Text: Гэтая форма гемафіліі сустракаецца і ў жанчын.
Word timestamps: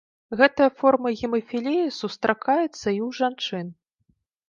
Гэтая 0.37 0.69
форма 0.79 1.09
гемафіліі 1.19 1.85
сустракаецца 1.99 2.67
і 2.67 2.99
ў 2.99 3.09
жанчын. 3.23 3.75